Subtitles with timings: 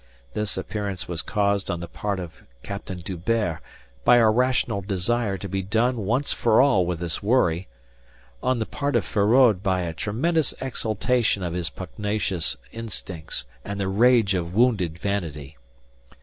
[0.33, 3.59] This appearance was caused on the part of Captain D'Hubert
[4.03, 7.67] by a rational desire to be done once for all with this worry;
[8.41, 13.87] on the part of Feraud by a tremendous exaltation of his pugnacious instincts and the
[13.87, 15.55] rage of wounded vanity.